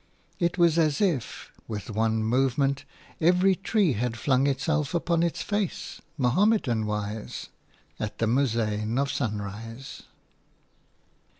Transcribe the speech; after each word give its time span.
It 0.39 0.57
was 0.57 0.79
as 0.79 0.99
if, 0.99 1.51
with 1.67 1.91
one 1.91 2.23
movement, 2.23 2.85
every 3.21 3.53
tree 3.55 3.93
had 3.93 4.17
flung 4.17 4.47
itself 4.47 4.95
upon 4.95 5.21
its 5.21 5.43
face– 5.43 6.01
Mahommedan 6.17 6.87
wise– 6.87 7.49
at 7.99 8.17
the 8.17 8.25
muezzin 8.25 8.97
of 8.97 9.11
sunrise. 9.11 10.01